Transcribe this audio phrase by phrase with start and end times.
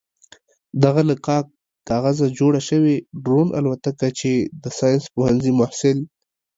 [0.83, 1.45] دغه له کاک
[1.89, 4.31] کاغذه جوړه شوې ډرون الوتکه چې
[4.63, 5.97] د ساينس پوهنځي محصل